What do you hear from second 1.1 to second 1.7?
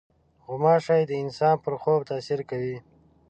انسان